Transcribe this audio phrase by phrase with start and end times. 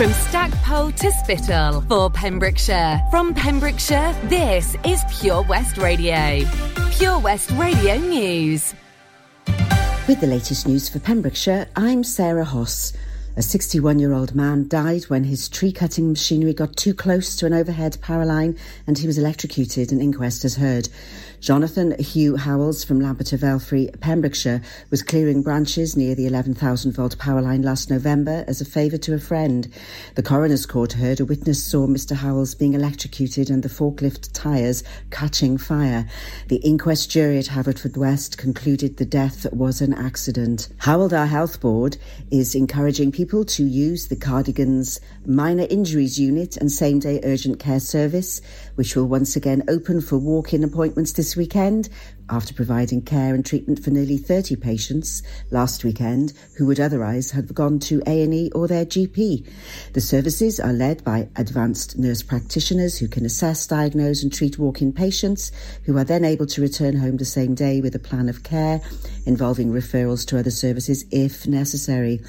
[0.00, 3.02] From Stackpole to Spittal for Pembrokeshire.
[3.10, 6.40] From Pembrokeshire, this is Pure West Radio.
[6.92, 8.72] Pure West Radio News.
[10.08, 12.94] With the latest news for Pembrokeshire, I'm Sarah Hoss.
[13.36, 17.44] A 61 year old man died when his tree cutting machinery got too close to
[17.44, 18.56] an overhead power line
[18.86, 20.88] and he was electrocuted, an inquest has heard.
[21.40, 27.40] Jonathan Hugh Howells from Lampeter Velfrey, Pembrokeshire, was clearing branches near the 11,000 volt power
[27.40, 29.72] line last November as a favour to a friend.
[30.16, 34.84] The coroner's court heard a witness saw Mr Howells being electrocuted and the forklift tyres
[35.10, 36.06] catching fire.
[36.48, 40.68] The inquest jury at Haverfordwest concluded the death was an accident.
[40.80, 41.96] Hywel Health Board
[42.30, 47.80] is encouraging people to use the Cardigans Minor Injuries Unit and Same Day Urgent Care
[47.80, 48.42] Service,
[48.74, 51.88] which will once again open for walk-in appointments this weekend
[52.30, 57.54] after providing care and treatment for nearly 30 patients last weekend who would otherwise have
[57.54, 59.46] gone to A&E or their GP.
[59.92, 64.92] The services are led by advanced nurse practitioners who can assess, diagnose and treat walk-in
[64.92, 65.52] patients
[65.84, 68.80] who are then able to return home the same day with a plan of care
[69.26, 72.20] involving referrals to other services if necessary.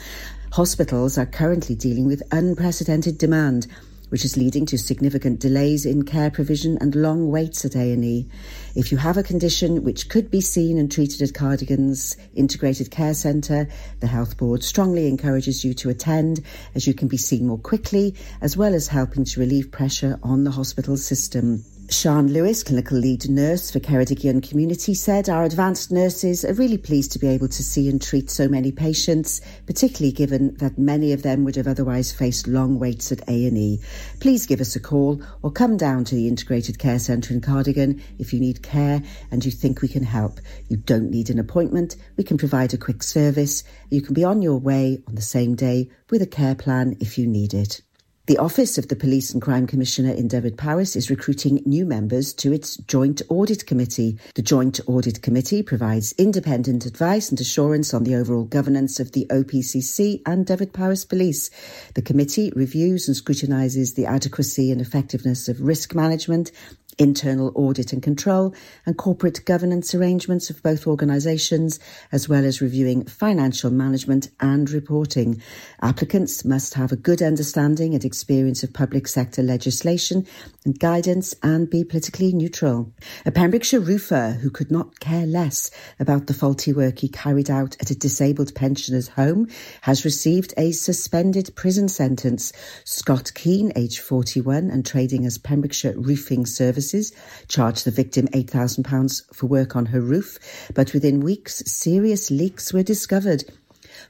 [0.54, 3.68] Hospitals are currently dealing with unprecedented demand
[4.12, 8.28] which is leading to significant delays in care provision and long waits at A&E.
[8.74, 13.14] If you have a condition which could be seen and treated at Cardigan's Integrated Care
[13.14, 13.68] Centre,
[14.00, 16.42] the Health Board strongly encourages you to attend
[16.74, 20.46] as you can be seen more quickly as well as helping to relieve pressure on
[20.46, 21.66] the hospital system.
[21.92, 27.12] Sean Lewis, clinical lead nurse for Ceredigion Community, said our advanced nurses are really pleased
[27.12, 31.22] to be able to see and treat so many patients, particularly given that many of
[31.22, 33.82] them would have otherwise faced long waits at A&E.
[34.22, 38.02] Please give us a call or come down to the Integrated Care Centre in Cardigan
[38.18, 40.40] if you need care and you think we can help.
[40.70, 41.98] You don't need an appointment.
[42.16, 43.66] We can provide a quick service.
[43.90, 47.18] You can be on your way on the same day with a care plan if
[47.18, 47.82] you need it.
[48.32, 52.54] The Office of the Police and Crime Commissioner in Dyfed-Powys is recruiting new members to
[52.54, 54.18] its Joint Audit Committee.
[54.36, 59.26] The Joint Audit Committee provides independent advice and assurance on the overall governance of the
[59.30, 61.52] OPCC and Dyfed-Powys Police.
[61.94, 66.54] The committee reviews and scrutinises the adequacy and effectiveness of risk management
[66.98, 68.54] internal audit and control,
[68.86, 71.80] and corporate governance arrangements of both organisations,
[72.12, 75.42] as well as reviewing financial management and reporting.
[75.82, 80.26] Applicants must have a good understanding and experience of public sector legislation
[80.66, 82.92] and guidance and be politically neutral.
[83.26, 87.76] A Pembrokeshire roofer who could not care less about the faulty work he carried out
[87.80, 89.48] at a disabled pensioner's home
[89.82, 92.54] has received a suspended prison sentence.
[92.84, 96.46] Scott Keane, aged 41 and trading as Pembrokeshire Roofing
[96.82, 97.12] Services,
[97.48, 100.40] charged the victim £8,000 for work on her roof,
[100.74, 103.44] but within weeks, serious leaks were discovered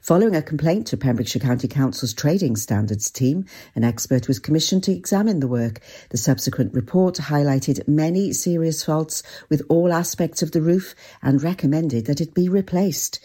[0.02, 3.44] Following a complaint to Pembrokeshire County Council's Trading Standards team,
[3.76, 5.80] an expert was commissioned to examine the work.
[6.10, 12.06] The subsequent report highlighted many serious faults with all aspects of the roof and recommended
[12.06, 13.20] that it be replaced.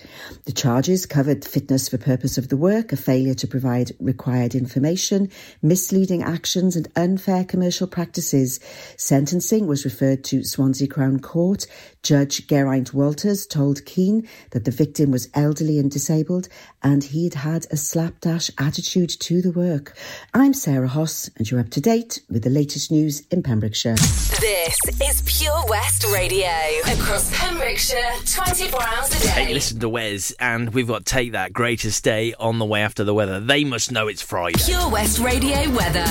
[0.45, 5.31] The charges covered fitness for purpose of the work, a failure to provide required information,
[5.63, 8.59] misleading actions and unfair commercial practices.
[8.97, 11.66] Sentencing was referred to Swansea Crown Court.
[12.03, 16.47] Judge Geraint Walters told Keane that the victim was elderly and disabled
[16.83, 19.97] and he'd had a slapdash attitude to the work.
[20.33, 23.95] I'm Sarah Hoss, and you're up to date with the latest news in Pembrokeshire.
[23.95, 26.50] This is Pure West Radio
[26.85, 29.45] across Pembrokeshire 24 hours a day.
[29.45, 33.03] Hey, listen to Wes, and we've got Take That Greatest Day on the way after
[33.03, 33.39] the weather.
[33.39, 34.59] They must know it's Friday.
[34.63, 36.05] Pure West Radio weather.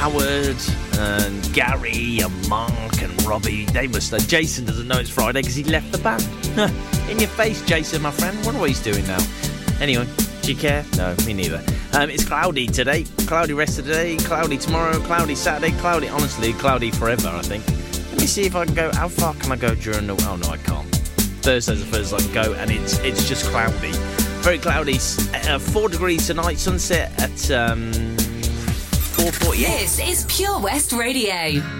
[0.00, 0.56] Howard
[0.98, 4.18] and Gary and Mark and Robbie, they must know.
[4.18, 6.22] Jason doesn't know it's Friday because he left the band.
[7.10, 8.34] In your face, Jason, my friend.
[8.46, 9.18] Wonder what he's doing now.
[9.80, 10.06] Anyway,
[10.42, 10.84] do you care?
[10.96, 11.62] No, me neither.
[11.94, 16.52] Um, it's cloudy today, cloudy rest of the day, cloudy tomorrow, cloudy Saturday, cloudy, honestly,
[16.52, 17.66] cloudy forever, I think.
[18.10, 20.36] Let me see if I can go, how far can I go during the, oh
[20.36, 20.86] no, I can't.
[21.42, 23.92] Thursday's the first I can go, and it's it's just cloudy.
[24.42, 24.98] Very cloudy,
[25.48, 29.56] uh, 4 degrees tonight, sunset at um, 4.48.
[29.56, 31.79] This is Pure West Radio.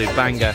[0.00, 0.54] Absolute banger.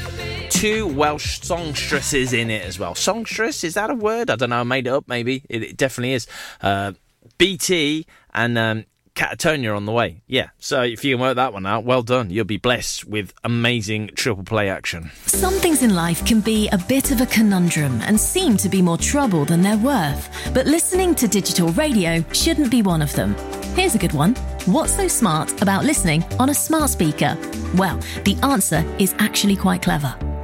[0.49, 2.95] Two Welsh songstresses in it as well.
[2.95, 4.29] Songstress, is that a word?
[4.29, 5.43] I don't know, I made it up maybe.
[5.49, 6.27] It, it definitely is.
[6.61, 6.93] Uh,
[7.37, 10.21] BT and um, Catatonia on the way.
[10.27, 12.29] Yeah, so if you can work that one out, well done.
[12.29, 15.09] You'll be blessed with amazing triple play action.
[15.25, 18.81] Some things in life can be a bit of a conundrum and seem to be
[18.81, 20.29] more trouble than they're worth.
[20.53, 23.35] But listening to digital radio shouldn't be one of them.
[23.75, 24.35] Here's a good one.
[24.65, 27.37] What's so smart about listening on a smart speaker?
[27.75, 30.15] Well, the answer is actually quite clever.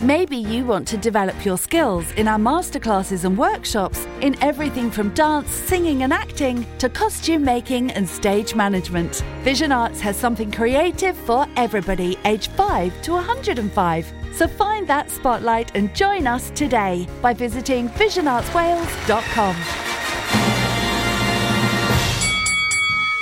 [0.00, 5.12] Maybe you want to develop your skills in our masterclasses and workshops in everything from
[5.12, 9.24] dance, singing, and acting to costume making and stage management.
[9.42, 14.12] Vision Arts has something creative for everybody aged 5 to 105.
[14.34, 19.56] So find that spotlight and join us today by visiting visionartswales.com.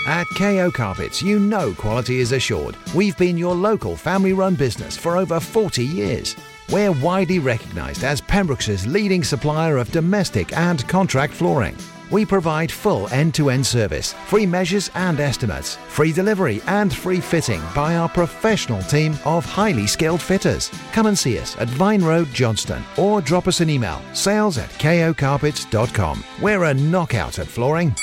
[0.07, 2.77] At KO Carpets, you know quality is assured.
[2.95, 6.37] We've been your local family run business for over 40 years.
[6.71, 11.77] We're widely recognised as Pembroke's leading supplier of domestic and contract flooring.
[12.11, 17.97] We provide full end-to-end service, free measures and estimates, free delivery and free fitting by
[17.97, 20.71] our professional team of highly skilled fitters.
[20.93, 24.71] Come and see us at Vine Road Johnston or drop us an email, sales at
[24.71, 26.25] kocarpets.com.
[26.41, 27.95] We're a knockout at flooring.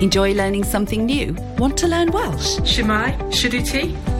[0.00, 1.34] Enjoy learning something new?
[1.58, 2.58] Want to learn Welsh?
[2.60, 4.19] Shemai, Shuduti.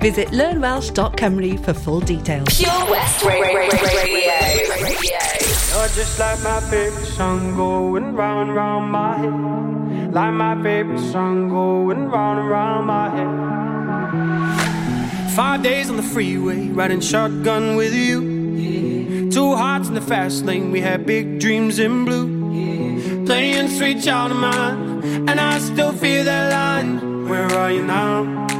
[0.00, 2.48] Visit learnwelsh.com for full details.
[2.56, 3.50] Pure West Radio.
[5.70, 10.12] You're just like my favorite song going round and round my head.
[10.14, 13.30] Like my favorite song going round and round my head.
[15.34, 18.22] Five days on the freeway, riding shotgun with you.
[18.56, 19.30] Yeah.
[19.30, 22.50] Two hearts in the fast lane, we had big dreams in blue.
[22.50, 23.26] Yeah.
[23.26, 27.28] Playing sweet child of mine, and I still feel that line.
[27.28, 28.59] Where are you now?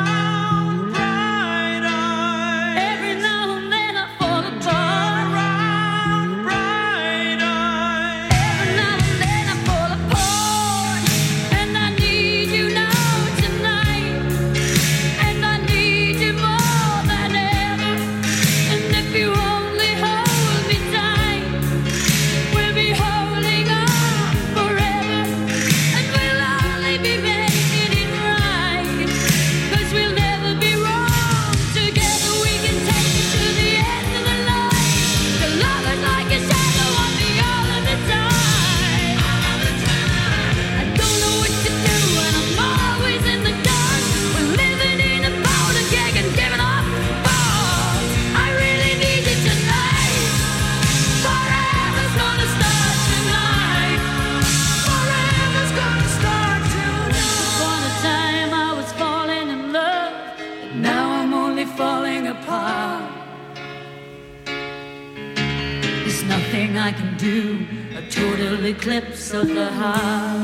[68.81, 70.40] eclipse of the heart.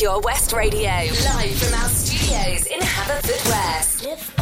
[0.00, 4.39] Pure West Radio, live from our studios in Haverfordwest.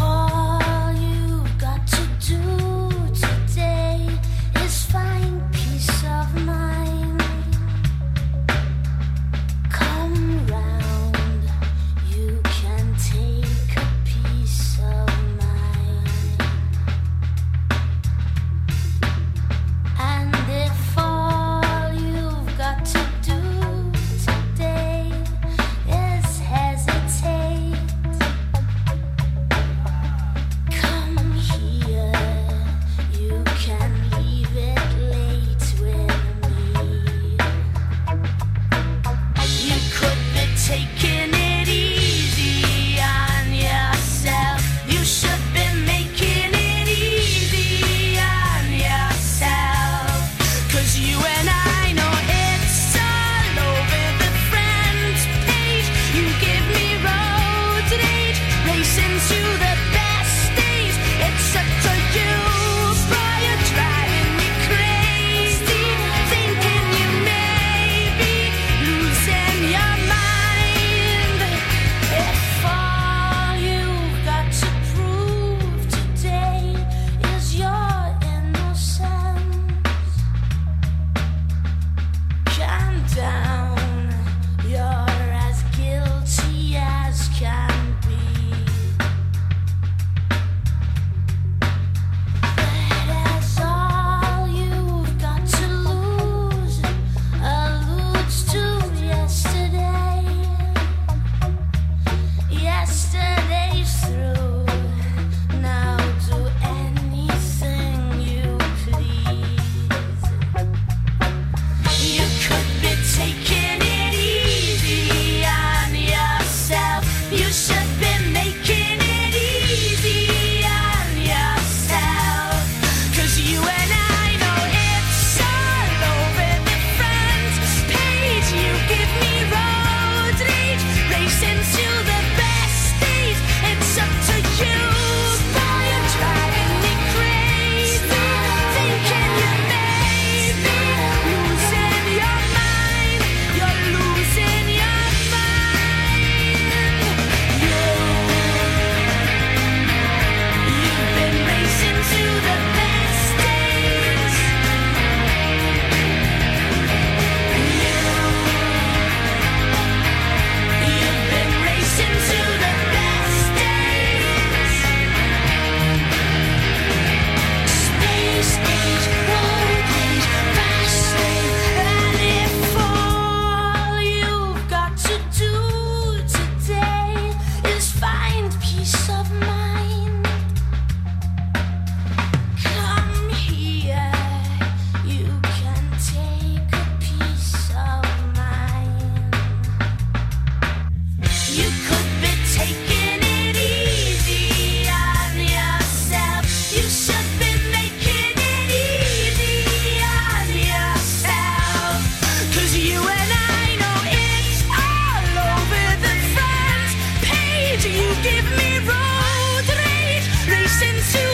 [207.96, 211.27] you give me road rage, racing to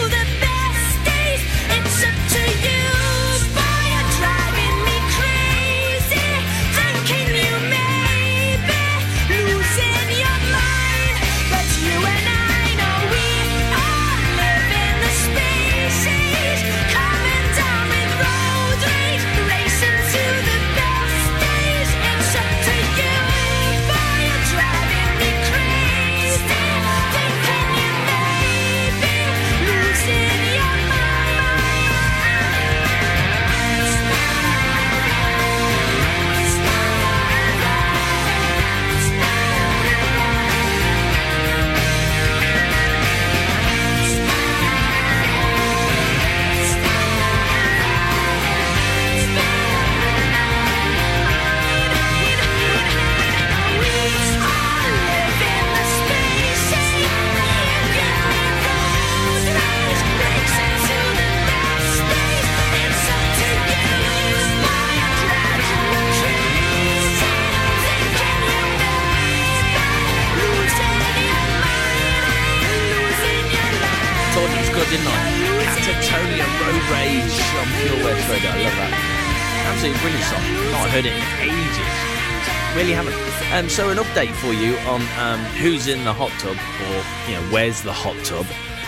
[82.85, 83.55] really haven't.
[83.55, 87.35] Um, so an update for you on um, who's in the hot tub or you
[87.35, 88.45] know where's the hot tub.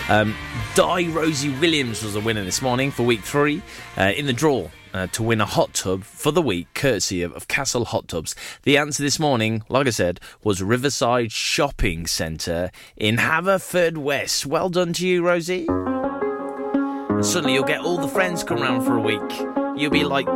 [0.07, 0.35] Um,
[0.75, 3.63] Di Rosie Williams was the winner this morning for week three
[3.97, 7.33] uh, in the draw uh, to win a hot tub for the week, courtesy of,
[7.33, 8.35] of, Castle Hot Tubs.
[8.63, 14.45] The answer this morning, like I said, was Riverside Shopping Centre in Haverfordwest.
[14.45, 15.65] Well done to you, Rosie.
[15.69, 19.47] And suddenly you'll get all the friends come round for a week.
[19.75, 20.27] You'll be like,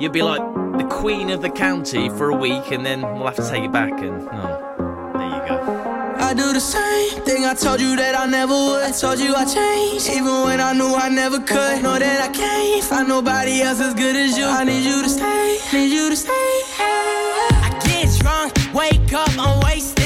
[0.00, 3.36] you'll be like the queen of the county for a week and then we'll have
[3.36, 6.16] to take it back and oh, there you go.
[6.16, 8.84] I do the same thing I told you that I never would.
[8.84, 11.82] I told you I changed, even when I knew I never could.
[11.82, 14.46] Know that I can't find nobody else as good as you.
[14.46, 16.30] I need you to stay, need you to stay.
[16.32, 19.99] I get drunk, wake up, I'm wasted.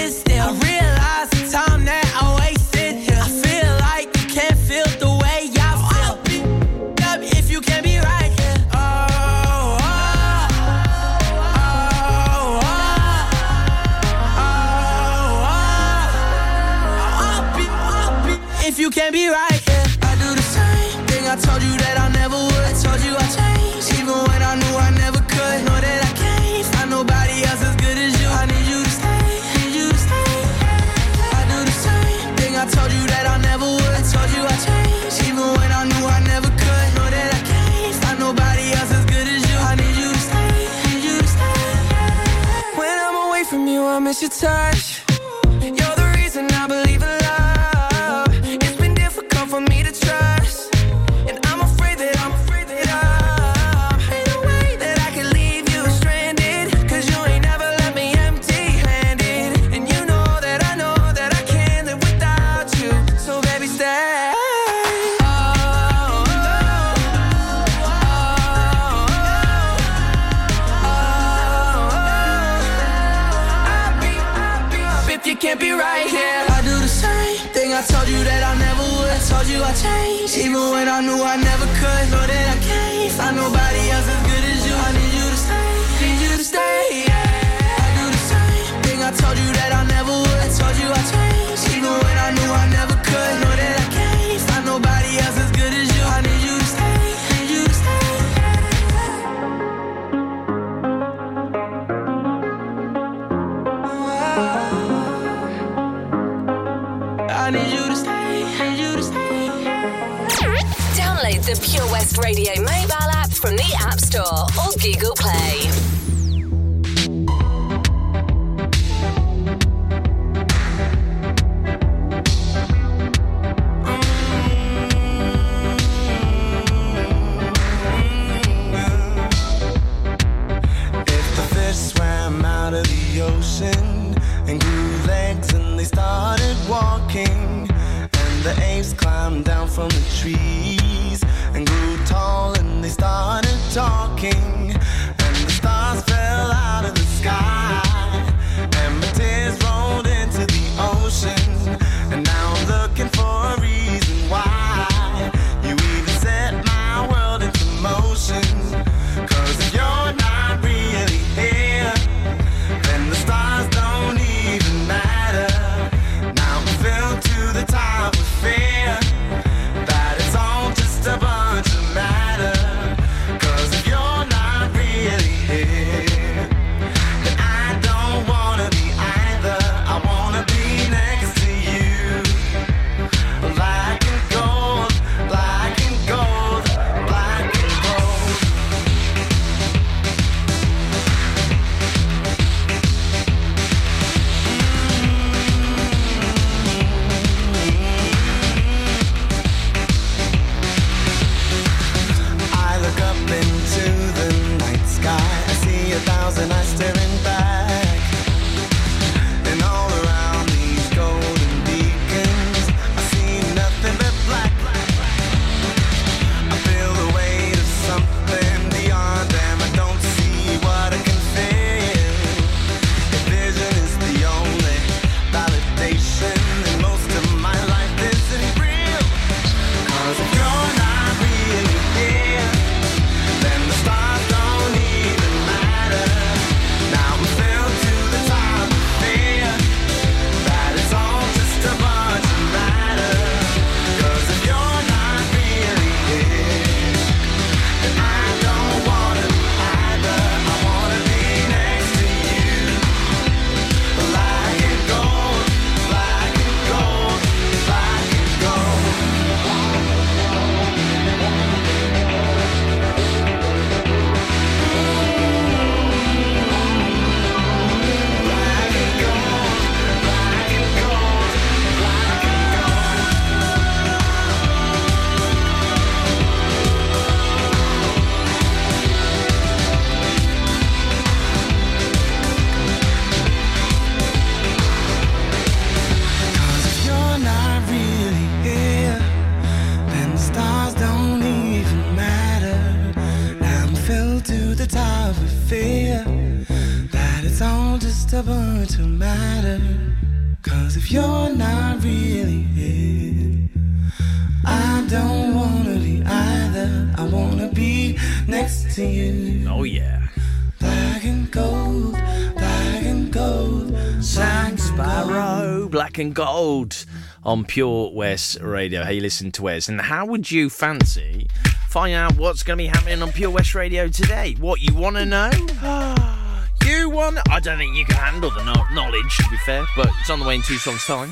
[315.94, 316.86] black and gold
[317.22, 318.82] on Pure West Radio.
[318.82, 319.68] Hey, listen to Wes.
[319.68, 321.28] And how would you fancy
[321.68, 324.34] find out what's going to be happening on Pure West Radio today?
[324.40, 325.30] What you want to know?
[326.66, 327.18] you want?
[327.30, 329.64] I don't think you can handle the knowledge, to be fair.
[329.76, 331.10] But it's on the way in two songs' time.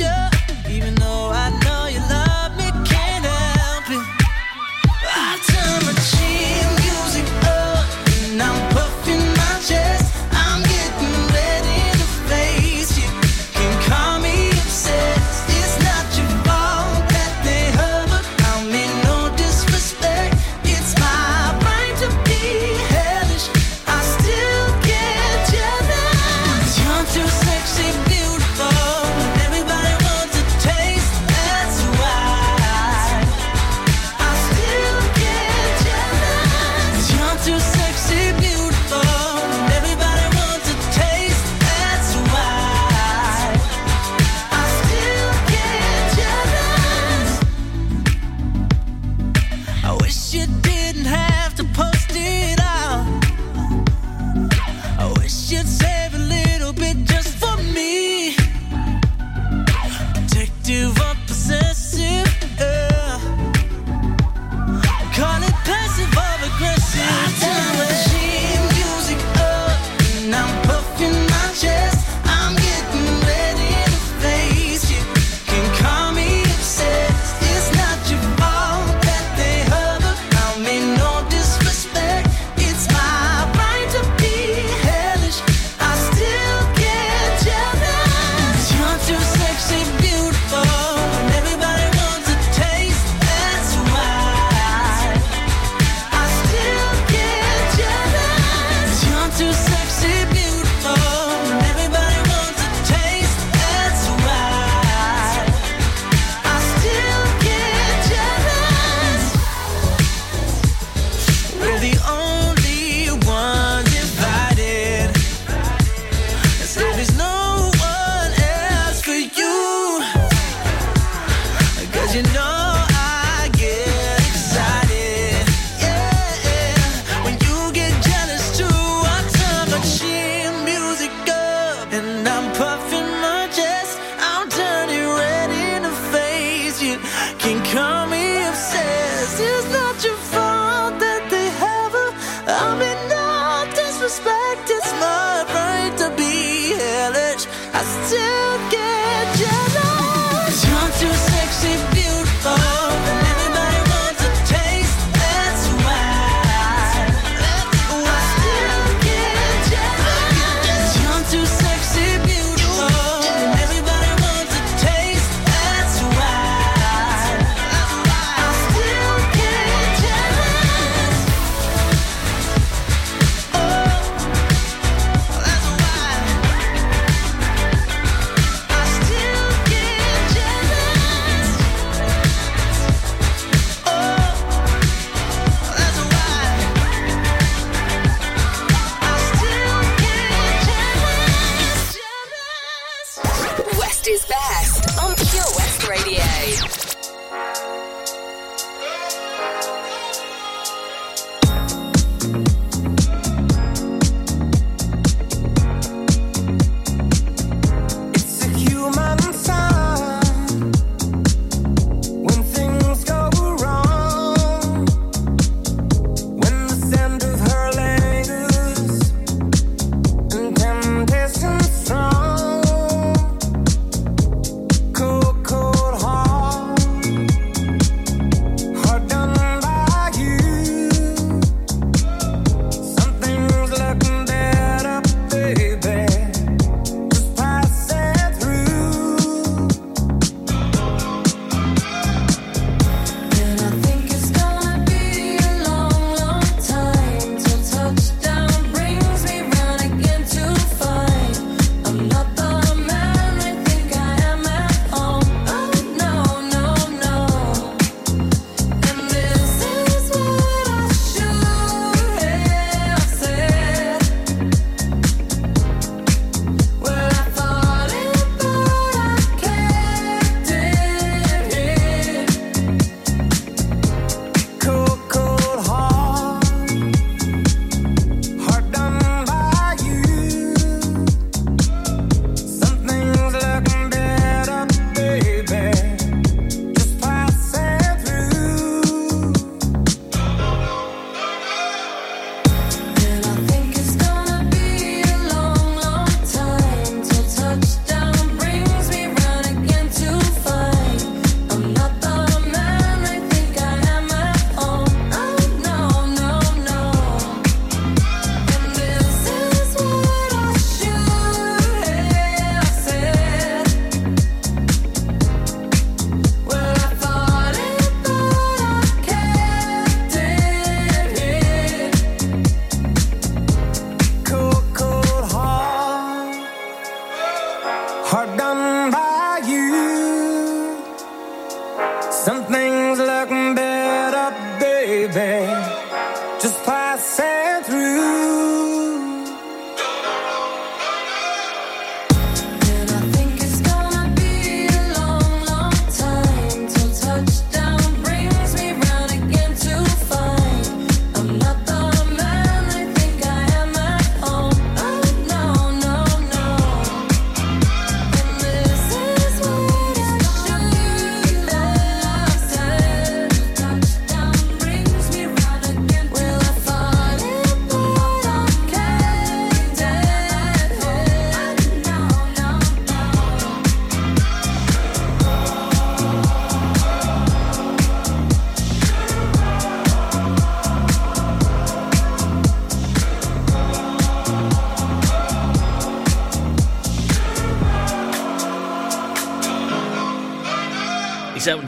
[0.00, 0.39] Yeah.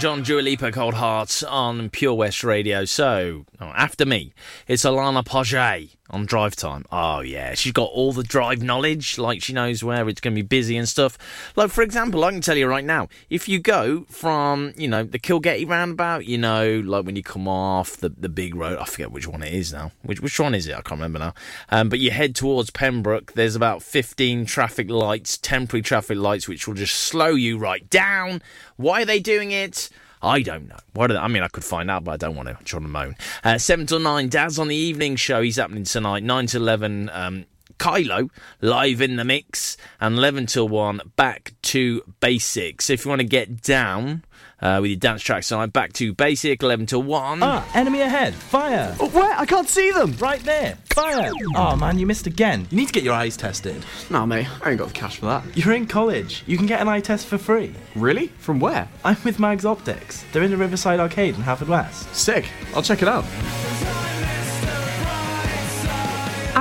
[0.02, 2.84] John, Dua Lipa, Cold Hearts on Pure West Radio.
[2.84, 4.32] So, oh, after me,
[4.66, 6.84] it's Alana Paget on Drive Time.
[6.92, 7.54] Oh, yeah.
[7.54, 10.76] She's got all the drive knowledge, like she knows where it's going to be busy
[10.76, 11.16] and stuff.
[11.56, 15.04] Like, for example, I can tell you right now, if you go from, you know,
[15.04, 18.84] the Kilgetty roundabout, you know, like when you come off the, the big road, I
[18.84, 19.92] forget which one it is now.
[20.02, 20.72] Which, which one is it?
[20.72, 21.34] I can't remember now.
[21.70, 26.68] Um, but you head towards Pembroke, there's about 15 traffic lights, temporary traffic lights, which
[26.68, 28.42] will just slow you right down.
[28.76, 29.88] Why are they doing it?
[30.22, 30.76] I don't know.
[30.94, 31.10] What?
[31.10, 32.56] I mean, I could find out, but I don't want to.
[32.56, 33.16] I'm trying to moan.
[33.42, 35.42] Uh, 7 till 9, Dad's on the evening show.
[35.42, 36.22] He's happening tonight.
[36.22, 37.44] 9 to 11, um,
[37.78, 39.76] Kylo live in the mix.
[40.00, 42.90] And 11 till 1, back to basics.
[42.90, 44.24] If you want to get down
[44.60, 47.42] uh, with your dance tracks tonight, back to basic, 11 till 1.
[47.42, 48.34] Ah, enemy ahead.
[48.34, 48.94] Fire.
[49.00, 49.32] Oh, where?
[49.38, 50.12] I can't see them.
[50.18, 50.76] Right there.
[50.94, 51.32] Fire.
[51.56, 52.66] Oh, man, you missed again.
[52.70, 53.84] You need to get your eyes tested.
[54.10, 55.44] Nah, mate, I ain't got the cash for that.
[55.56, 56.44] You're in college.
[56.46, 57.74] You can get an eye test for free.
[57.94, 58.28] Really?
[58.38, 58.88] From where?
[59.04, 60.24] I'm with Mags Optics.
[60.32, 62.14] They're in the Riverside Arcade in Haverfordwest.
[62.14, 62.48] Sick.
[62.74, 63.24] I'll check it out.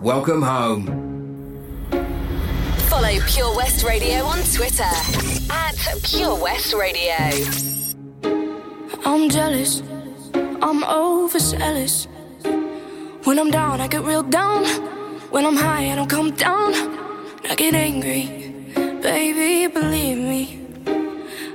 [0.00, 0.86] Welcome home.
[2.88, 4.84] Follow Pure West Radio on Twitter
[5.50, 5.74] at
[6.04, 7.16] Pure West Radio.
[9.04, 9.82] I'm jealous,
[10.62, 12.06] I'm overzealous.
[13.24, 14.66] When I'm down, I get real down.
[15.32, 16.74] When I'm high, I don't come down.
[17.50, 18.54] I get angry,
[19.02, 20.64] baby, believe me.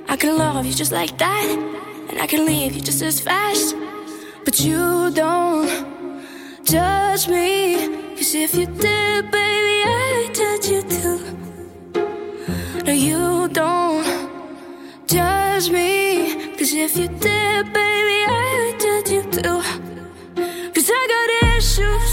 [0.10, 1.48] I can love you just like that,
[2.10, 3.74] and I can leave you just as fast.
[4.44, 5.70] But you don't
[6.66, 8.03] judge me.
[8.16, 11.20] Cause if you did, baby, I judge you too.
[12.86, 14.06] No, you don't
[15.08, 16.54] judge me.
[16.58, 19.62] Cause if you did, baby, I judge you too.
[20.74, 22.13] Cause I got issues,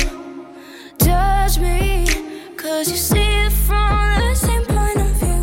[2.81, 5.41] Cause you see it from the same point of view.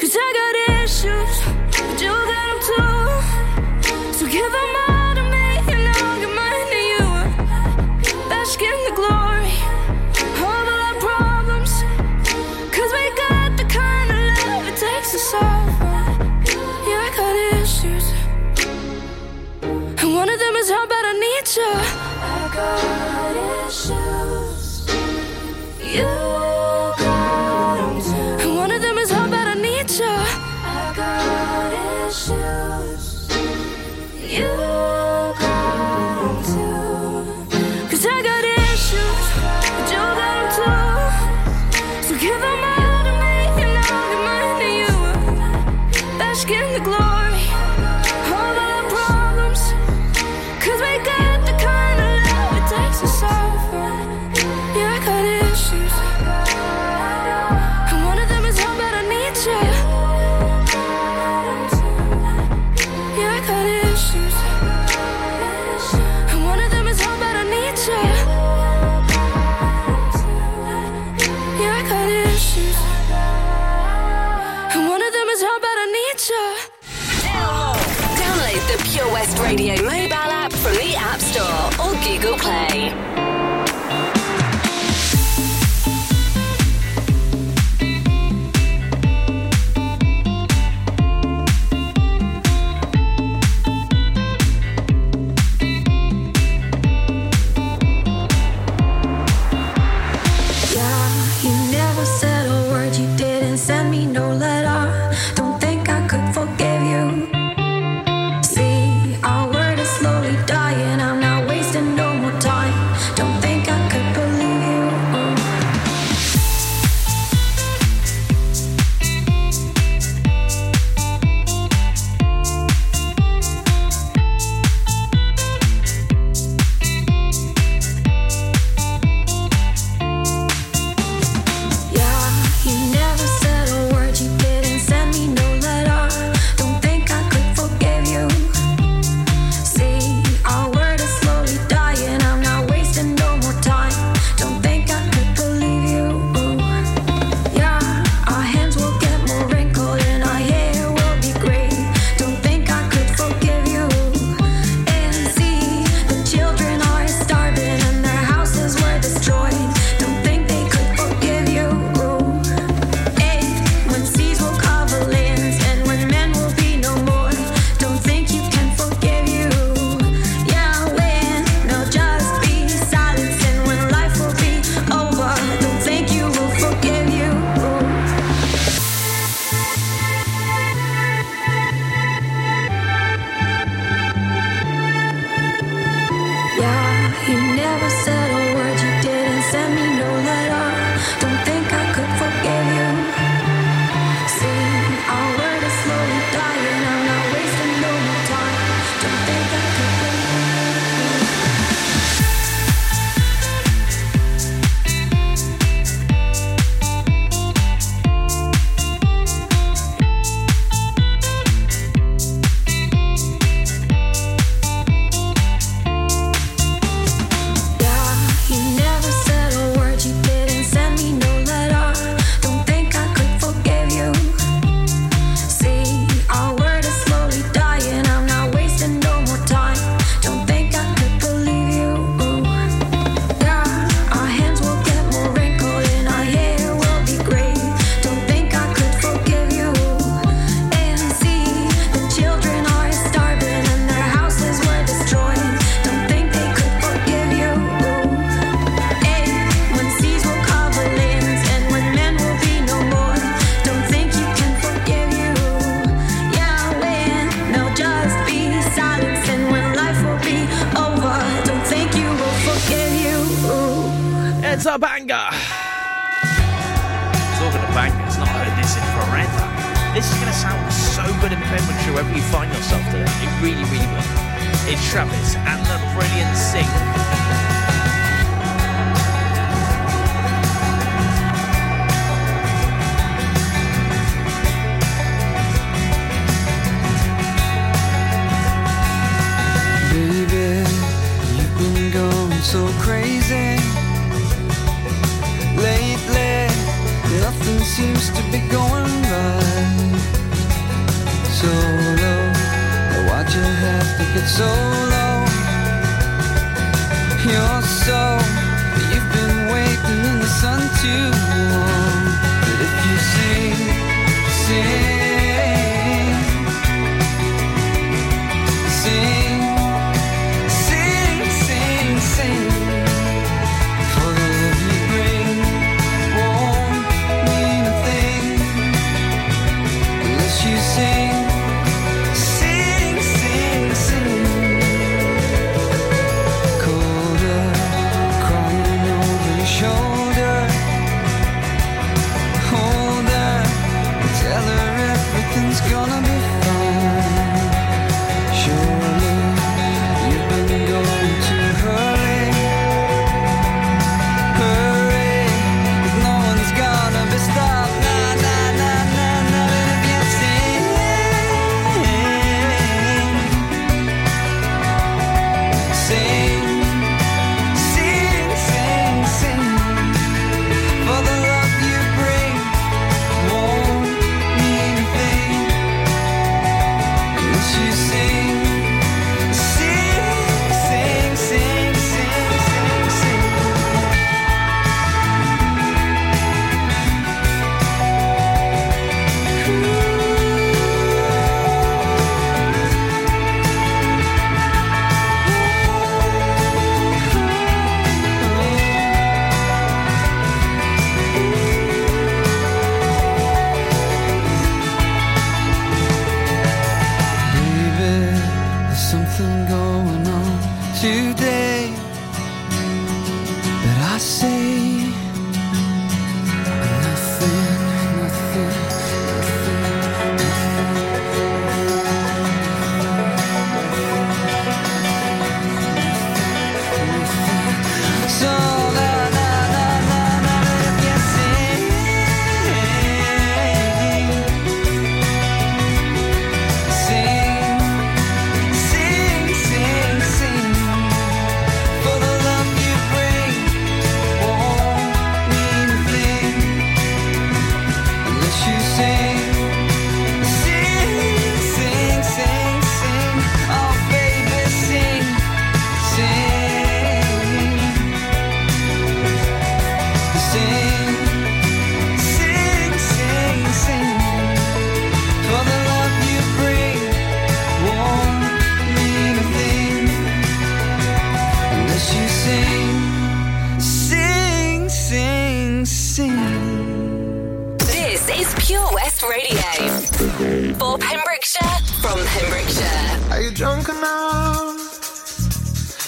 [0.00, 1.34] Cause I got issues,
[1.76, 4.16] but you got them too.
[4.16, 7.06] So give them all to me, and I'll give mine to you.
[8.30, 9.52] Bask in the glory
[10.24, 11.84] of all our problems.
[12.72, 14.16] Cause we got the kind of
[14.48, 15.68] love it takes to solve.
[16.88, 18.06] Yeah, I got issues.
[20.00, 21.72] And one of them is how bad I need you.
[22.24, 24.05] I got issues.
[25.96, 26.35] You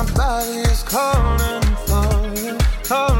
[0.00, 3.19] Cause my body is calling for you, calling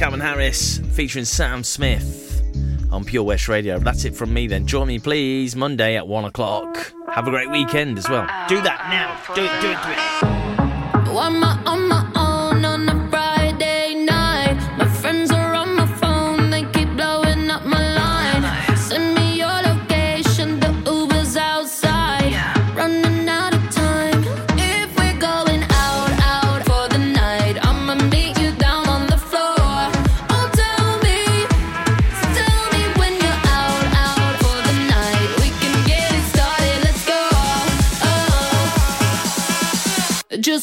[0.00, 2.42] Calvin Harris featuring Sam Smith
[2.90, 3.78] on Pure West Radio.
[3.78, 4.66] That's it from me then.
[4.66, 6.94] Join me, please, Monday at one o'clock.
[7.12, 8.22] Have a great weekend as well.
[8.48, 9.20] Do that now.
[9.34, 11.10] Do it, do it, do it.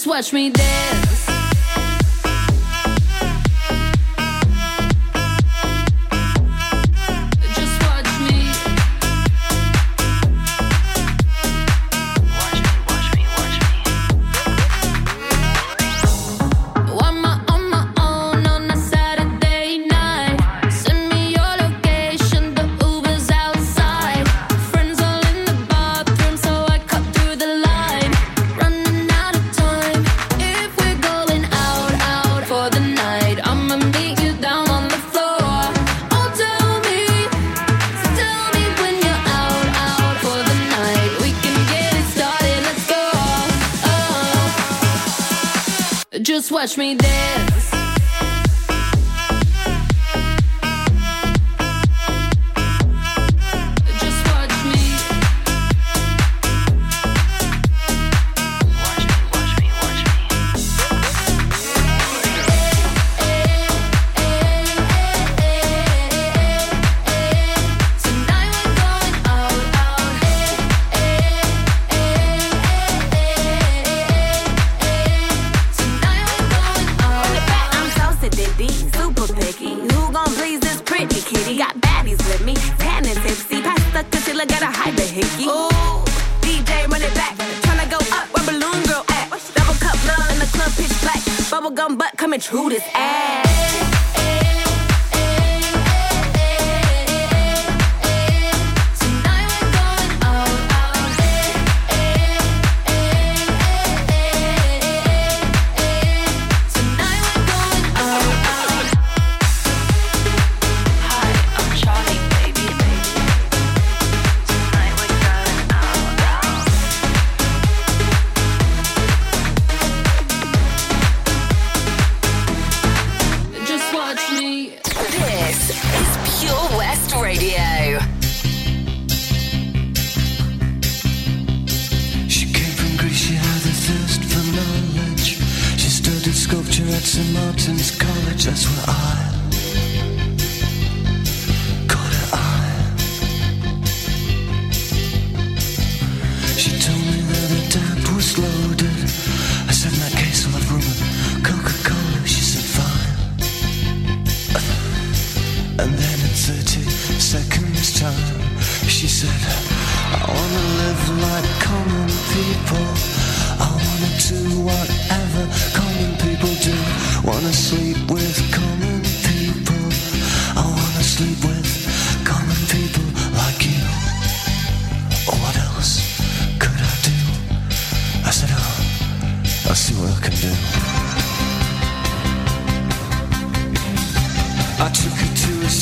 [0.07, 1.26] watch me dance.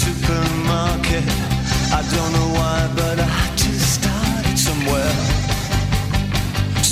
[0.06, 1.26] supermarket.
[1.98, 5.16] I don't know why, but I just started somewhere.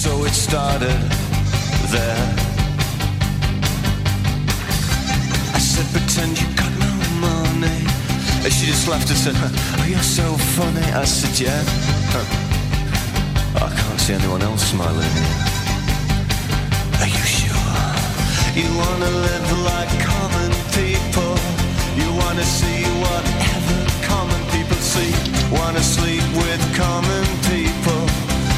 [0.04, 1.00] So it started
[1.94, 2.26] there.
[5.58, 6.94] I said, pretend you got no
[7.28, 7.80] money.
[8.44, 10.88] And she just laughed and said, oh, you're so funny.
[11.04, 11.62] I said, yeah.
[13.66, 15.38] I can't see anyone else smiling here.
[17.02, 17.84] Are you sure?
[18.60, 21.33] You wanna live like common people?
[22.34, 25.14] Wanna see whatever common people see.
[25.52, 28.02] Wanna sleep with common people.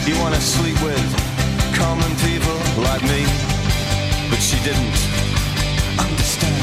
[0.08, 1.08] You wanna sleep with
[1.76, 2.56] common people
[2.88, 3.28] like me.
[4.30, 4.96] But she didn't
[6.00, 6.56] understand.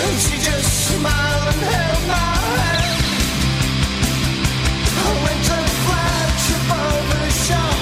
[0.00, 3.04] And she just smiled and held my hand.
[5.04, 7.76] I went to the flash above the shop.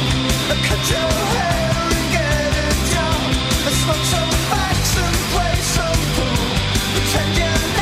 [0.50, 3.22] I cut your hair and get a job.
[3.68, 6.42] I smoked some facts and play some pool.
[6.90, 7.73] Pretend you